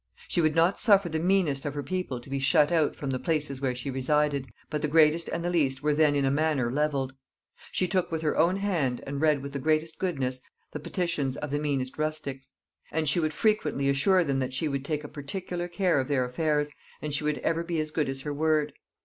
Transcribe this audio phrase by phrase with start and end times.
[0.27, 3.19] She would not suffer the meanest of her people to be shut out from the
[3.19, 6.71] places where she resided, but the greatest and the least were then in a manner
[6.71, 7.13] levelled.
[7.71, 10.41] She took with her own hand, and read with the greatest goodness,
[10.71, 12.51] the petitions of the meanest rustics.
[12.91, 16.25] And she would frequently assure them that she would take a particular care of their
[16.25, 18.73] affairs, and she would ever be as good as her word.